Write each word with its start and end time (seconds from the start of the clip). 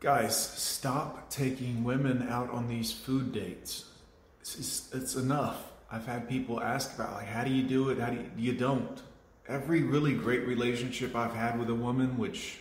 Guys, 0.00 0.34
stop 0.34 1.28
taking 1.28 1.84
women 1.84 2.26
out 2.30 2.48
on 2.50 2.68
these 2.68 2.90
food 2.90 3.32
dates. 3.32 3.84
It's, 4.40 4.54
just, 4.56 4.94
it's 4.94 5.14
enough. 5.14 5.70
I've 5.92 6.06
had 6.06 6.26
people 6.26 6.58
ask 6.58 6.94
about 6.94 7.12
like, 7.12 7.26
how 7.26 7.44
do 7.44 7.50
you 7.50 7.62
do 7.62 7.90
it? 7.90 7.98
How 7.98 8.08
do 8.08 8.16
you, 8.16 8.30
you 8.38 8.52
don't? 8.54 9.02
Every 9.46 9.82
really 9.82 10.14
great 10.14 10.46
relationship 10.46 11.14
I've 11.14 11.34
had 11.34 11.58
with 11.58 11.68
a 11.68 11.74
woman, 11.74 12.16
which 12.16 12.60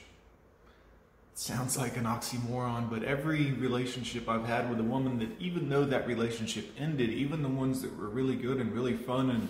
sounds 1.34 1.78
like 1.78 1.96
an 1.96 2.04
oxymoron, 2.04 2.90
but 2.90 3.04
every 3.04 3.54
relationship 3.54 4.28
I've 4.28 4.46
had 4.46 4.70
with 4.70 4.82
a 4.82 4.84
woman 4.84 5.20
that 5.20 5.30
even 5.40 5.70
though 5.70 5.86
that 5.86 6.08
relationship 6.08 6.70
ended, 6.78 7.10
even 7.10 7.42
the 7.42 7.48
ones 7.48 7.82
that 7.84 7.98
were 7.98 8.10
really 8.10 8.36
good 8.36 8.58
and 8.58 8.74
really 8.74 8.98
fun 8.98 9.30
and 9.30 9.48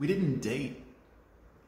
we 0.00 0.08
didn't 0.08 0.40
date 0.40 0.82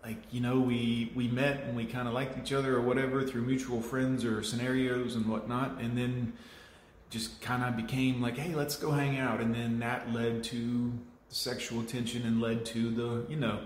like 0.04 0.18
you 0.30 0.40
know 0.40 0.60
we 0.60 1.12
we 1.14 1.28
met 1.28 1.62
and 1.64 1.76
we 1.76 1.84
kind 1.84 2.08
of 2.08 2.14
liked 2.14 2.38
each 2.38 2.52
other 2.52 2.76
or 2.76 2.80
whatever 2.80 3.22
through 3.22 3.42
mutual 3.42 3.80
friends 3.80 4.24
or 4.24 4.42
scenarios 4.42 5.14
and 5.14 5.26
whatnot 5.26 5.78
and 5.80 5.96
then 5.96 6.32
just 7.10 7.40
kind 7.42 7.62
of 7.62 7.76
became 7.76 8.22
like 8.22 8.36
hey 8.36 8.54
let's 8.54 8.76
go 8.76 8.90
hang 8.90 9.18
out. 9.18 9.40
And 9.40 9.54
then 9.54 9.78
that 9.80 10.12
led 10.12 10.44
to 10.44 10.92
sexual 11.28 11.82
tension 11.84 12.22
and 12.22 12.40
led 12.40 12.64
to 12.66 12.90
the 12.90 13.26
you 13.30 13.36
know 13.36 13.60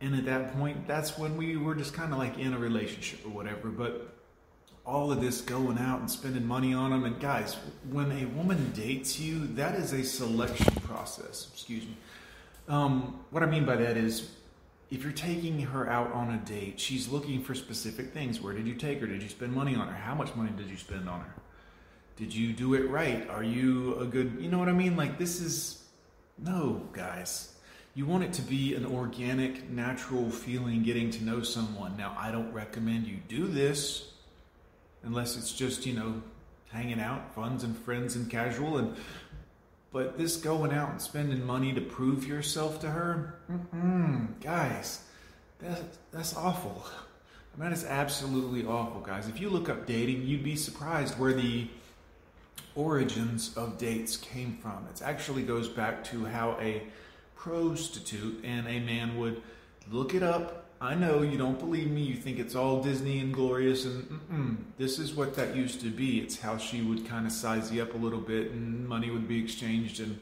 and 0.00 0.14
at 0.14 0.26
that 0.26 0.52
point 0.54 0.86
that's 0.86 1.16
when 1.16 1.36
we 1.36 1.56
were 1.56 1.74
just 1.74 1.94
kind 1.94 2.12
of 2.12 2.18
like 2.18 2.38
in 2.38 2.52
a 2.52 2.58
relationship 2.58 3.24
or 3.24 3.30
whatever 3.30 3.68
but 3.68 4.12
all 4.84 5.10
of 5.10 5.22
this 5.22 5.40
going 5.40 5.78
out 5.78 6.00
and 6.00 6.10
spending 6.10 6.46
money 6.46 6.74
on 6.74 6.90
them 6.90 7.04
and 7.04 7.18
guys 7.20 7.56
when 7.90 8.12
a 8.12 8.26
woman 8.36 8.70
dates 8.72 9.18
you 9.18 9.46
that 9.46 9.74
is 9.76 9.94
a 9.94 10.04
selection 10.04 10.74
process 10.82 11.48
excuse 11.54 11.84
me. 11.84 11.96
Um, 12.68 13.20
what 13.30 13.42
i 13.42 13.46
mean 13.46 13.64
by 13.64 13.76
that 13.76 13.96
is 13.96 14.30
if 14.90 15.02
you're 15.02 15.12
taking 15.12 15.60
her 15.60 15.88
out 15.88 16.12
on 16.12 16.30
a 16.32 16.38
date, 16.38 16.78
she's 16.78 17.08
looking 17.08 17.42
for 17.42 17.54
specific 17.54 18.12
things. 18.12 18.40
Where 18.40 18.52
did 18.52 18.66
you 18.66 18.74
take 18.74 19.00
her? 19.00 19.06
Did 19.06 19.22
you 19.22 19.28
spend 19.28 19.52
money 19.52 19.74
on 19.74 19.88
her? 19.88 19.94
How 19.94 20.14
much 20.14 20.34
money 20.36 20.52
did 20.56 20.68
you 20.68 20.76
spend 20.76 21.08
on 21.08 21.20
her? 21.20 21.34
Did 22.16 22.34
you 22.34 22.52
do 22.52 22.74
it 22.74 22.88
right? 22.88 23.28
Are 23.28 23.42
you 23.42 23.98
a 23.98 24.06
good, 24.06 24.36
you 24.38 24.48
know 24.48 24.58
what 24.58 24.68
I 24.68 24.72
mean? 24.72 24.96
Like, 24.96 25.18
this 25.18 25.40
is, 25.40 25.84
no, 26.38 26.88
guys. 26.92 27.54
You 27.96 28.06
want 28.06 28.24
it 28.24 28.32
to 28.34 28.42
be 28.42 28.74
an 28.74 28.86
organic, 28.86 29.68
natural 29.70 30.30
feeling 30.30 30.82
getting 30.82 31.10
to 31.10 31.24
know 31.24 31.42
someone. 31.42 31.96
Now, 31.96 32.16
I 32.18 32.30
don't 32.30 32.52
recommend 32.52 33.06
you 33.06 33.18
do 33.28 33.46
this 33.46 34.10
unless 35.02 35.36
it's 35.36 35.52
just, 35.52 35.86
you 35.86 35.94
know, 35.94 36.22
hanging 36.70 37.00
out, 37.00 37.34
funds 37.34 37.62
and 37.62 37.76
friends 37.76 38.16
and 38.16 38.30
casual. 38.30 38.78
And 38.78 38.96
but 39.94 40.18
this 40.18 40.36
going 40.36 40.72
out 40.72 40.90
and 40.90 41.00
spending 41.00 41.46
money 41.46 41.72
to 41.72 41.80
prove 41.80 42.26
yourself 42.26 42.80
to 42.80 42.90
her, 42.90 43.36
mm-hmm. 43.48 44.24
guys, 44.40 45.04
that, 45.60 45.82
that's 46.10 46.36
awful. 46.36 46.84
I 47.54 47.60
mean, 47.60 47.70
that 47.70 47.78
is 47.78 47.84
absolutely 47.84 48.66
awful, 48.66 49.00
guys. 49.00 49.28
If 49.28 49.40
you 49.40 49.48
look 49.48 49.68
up 49.68 49.86
dating, 49.86 50.24
you'd 50.24 50.42
be 50.42 50.56
surprised 50.56 51.16
where 51.16 51.32
the 51.32 51.68
origins 52.74 53.56
of 53.56 53.78
dates 53.78 54.16
came 54.16 54.58
from. 54.60 54.84
It 54.92 55.00
actually 55.00 55.44
goes 55.44 55.68
back 55.68 56.02
to 56.06 56.24
how 56.24 56.58
a 56.60 56.82
prostitute 57.36 58.44
and 58.44 58.66
a 58.66 58.80
man 58.80 59.16
would 59.16 59.40
look 59.92 60.12
it 60.12 60.24
up 60.24 60.63
I 60.84 60.94
know 60.94 61.22
you 61.22 61.38
don't 61.38 61.58
believe 61.58 61.90
me. 61.90 62.02
You 62.02 62.14
think 62.14 62.38
it's 62.38 62.54
all 62.54 62.82
Disney 62.82 63.18
and 63.18 63.32
glorious, 63.32 63.86
and 63.86 64.66
this 64.76 64.98
is 64.98 65.14
what 65.14 65.34
that 65.36 65.56
used 65.56 65.80
to 65.80 65.88
be. 65.88 66.18
It's 66.18 66.38
how 66.40 66.58
she 66.58 66.82
would 66.82 67.06
kind 67.08 67.26
of 67.26 67.32
size 67.32 67.72
you 67.72 67.82
up 67.82 67.94
a 67.94 67.96
little 67.96 68.20
bit, 68.20 68.50
and 68.50 68.86
money 68.86 69.10
would 69.10 69.26
be 69.26 69.42
exchanged. 69.42 70.00
And 70.00 70.20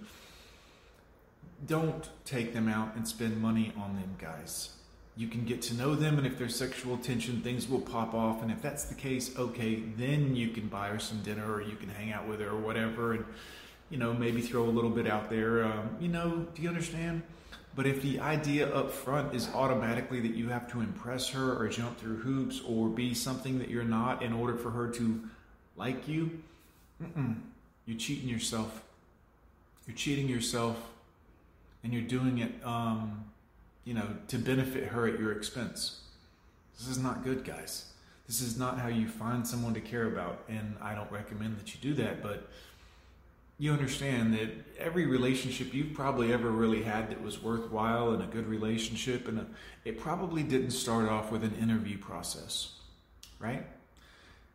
don't 1.67 2.09
take 2.25 2.55
them 2.55 2.69
out 2.69 2.95
and 2.95 3.09
spend 3.09 3.43
money 3.43 3.73
on 3.77 3.97
them, 3.97 4.15
guys. 4.19 4.71
You 5.17 5.27
can 5.27 5.45
get 5.45 5.63
to 5.63 5.75
know 5.75 5.97
them, 5.97 6.17
and 6.17 6.29
if 6.29 6.39
there's 6.39 6.55
sexual 6.55 6.97
tension, 6.97 7.41
things 7.41 7.69
will 7.69 7.81
pop 7.81 8.15
off. 8.15 8.41
And 8.41 8.53
if 8.53 8.63
that's 8.63 8.85
the 8.85 8.95
case, 8.95 9.37
okay, 9.37 9.83
then 9.97 10.37
you 10.37 10.51
can 10.51 10.69
buy 10.69 10.91
her 10.91 11.01
some 11.01 11.23
dinner, 11.23 11.53
or 11.53 11.61
you 11.61 11.75
can 11.75 11.89
hang 11.89 12.13
out 12.13 12.29
with 12.29 12.39
her, 12.39 12.51
or 12.51 12.61
whatever, 12.61 13.15
and 13.15 13.25
you 13.91 13.99
know 13.99 14.15
maybe 14.15 14.41
throw 14.41 14.63
a 14.63 14.71
little 14.71 14.91
bit 14.91 15.09
out 15.09 15.29
there. 15.29 15.65
Um, 15.65 15.97
you 16.01 16.09
know, 16.09 16.47
do 16.55 16.63
you 16.63 16.69
understand? 16.69 17.23
But 17.75 17.87
if 17.87 18.03
the 18.03 18.21
idea 18.21 18.73
up 18.73 18.91
front 18.91 19.35
is 19.35 19.49
automatically 19.55 20.21
that 20.21 20.35
you 20.35 20.49
have 20.49 20.71
to 20.73 20.81
impress 20.81 21.29
her 21.31 21.57
or 21.57 21.69
jump 21.69 21.99
through 21.99 22.19
hoops 22.19 22.61
or 22.67 22.89
be 22.89 23.15
something 23.15 23.59
that 23.59 23.71
you're 23.71 23.85
not 23.85 24.23
in 24.23 24.33
order 24.33 24.57
for 24.57 24.71
her 24.71 24.89
to 24.89 25.23
like 25.77 26.07
you, 26.07 26.43
you're 27.87 27.99
cheating 27.99 28.29
yourself. 28.29 28.83
You're 29.87 29.97
cheating 29.97 30.29
yourself 30.29 30.77
and 31.83 31.93
you're 31.93 32.03
doing 32.03 32.39
it, 32.39 32.53
um, 32.65 33.25
you 33.85 33.95
know, 33.95 34.07
to 34.29 34.39
benefit 34.39 34.89
her 34.89 35.09
at 35.09 35.19
your 35.19 35.33
expense. 35.33 36.01
This 36.79 36.89
is 36.89 36.99
not 36.99 37.25
good, 37.25 37.45
guys. 37.45 37.87
This 38.27 38.41
is 38.41 38.59
not 38.59 38.79
how 38.79 38.89
you 38.89 39.09
find 39.09 39.47
someone 39.47 39.75
to 39.75 39.81
care 39.81 40.07
about. 40.07 40.45
And 40.49 40.77
I 40.81 40.95
don't 40.95 41.11
recommend 41.11 41.59
that 41.59 41.75
you 41.75 41.81
do 41.81 41.95
that, 42.03 42.23
but 42.23 42.49
you 43.63 43.73
understand 43.73 44.35
that 44.35 44.51
every 44.77 45.07
relationship 45.07 45.73
you've 45.73 45.95
probably 45.95 46.33
ever 46.33 46.51
really 46.51 46.83
had 46.83 47.09
that 47.09 47.23
was 47.23 47.41
worthwhile 47.41 48.11
and 48.11 48.21
a 48.21 48.27
good 48.27 48.49
relationship, 48.49 49.29
and 49.29 49.39
a, 49.39 49.47
it 49.85 50.01
probably 50.01 50.43
didn't 50.43 50.73
start 50.73 51.09
off 51.09 51.31
with 51.31 51.45
an 51.45 51.55
interview 51.63 51.97
process, 51.97 52.73
right? 53.39 53.65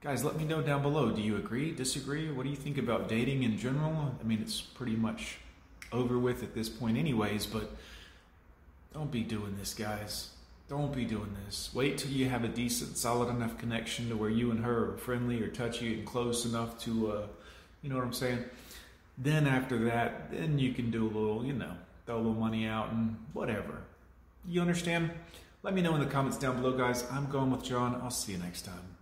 Guys, 0.02 0.26
let 0.26 0.36
me 0.36 0.44
know 0.44 0.62
down 0.62 0.82
below. 0.82 1.10
Do 1.10 1.22
you 1.22 1.38
agree, 1.38 1.72
disagree? 1.72 2.30
What 2.30 2.44
do 2.44 2.50
you 2.50 2.58
think 2.58 2.78
about 2.78 3.08
dating 3.08 3.44
in 3.44 3.58
general? 3.58 4.14
I 4.20 4.24
mean, 4.26 4.42
it's 4.42 4.60
pretty 4.60 4.98
much 4.98 5.38
over 5.94 6.20
with 6.20 6.44
at 6.44 6.54
this 6.54 6.68
point, 6.68 6.98
anyways, 6.98 7.46
but 7.46 7.78
don't 8.94 9.10
be 9.10 9.24
doing 9.24 9.56
this, 9.58 9.74
guys. 9.74 10.32
Don't 10.68 10.94
be 10.94 11.06
doing 11.06 11.34
this. 11.46 11.70
Wait 11.74 11.98
till 11.98 12.12
you 12.12 12.28
have 12.28 12.44
a 12.44 12.50
decent, 12.50 12.98
solid 12.98 13.30
enough 13.30 13.58
connection 13.58 14.10
to 14.10 14.18
where 14.18 14.30
you 14.30 14.52
and 14.52 14.66
her 14.66 14.96
are 14.96 14.98
friendly 14.98 15.42
or 15.42 15.48
touchy 15.48 15.94
and 15.94 16.06
close 16.06 16.44
enough 16.44 16.78
to, 16.80 17.10
uh, 17.14 17.28
you 17.82 17.90
know 17.90 17.96
what 17.96 18.04
I'm 18.04 18.12
saying? 18.12 18.44
Then 19.18 19.48
after 19.48 19.78
that, 19.86 20.32
then 20.32 20.60
you 20.60 20.74
can 20.74 20.92
do 20.92 21.06
a 21.06 21.10
little, 21.10 21.46
you 21.46 21.54
know, 21.54 21.74
throw 22.06 22.16
a 22.16 22.18
little 22.18 22.34
money 22.34 22.68
out 22.68 22.92
and 22.92 23.18
whatever. 23.34 23.82
You 24.48 24.62
understand? 24.62 25.12
Let 25.64 25.74
me 25.74 25.82
know 25.82 25.96
in 25.96 26.00
the 26.00 26.06
comments 26.06 26.38
down 26.38 26.62
below, 26.62 26.78
guys. 26.78 27.04
I'm 27.12 27.30
going 27.30 27.52
with 27.52 27.64
John. 27.64 28.00
I'll 28.02 28.12
see 28.12 28.34
you 28.34 28.38
next 28.38 28.62
time. 28.62 28.98